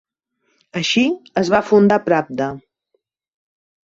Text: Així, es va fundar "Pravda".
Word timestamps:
Així, 0.79 1.03
es 1.41 1.51
va 1.55 1.59
fundar 1.67 1.99
"Pravda". 2.05 2.47